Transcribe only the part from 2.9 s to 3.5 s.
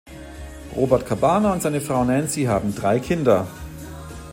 Kinder.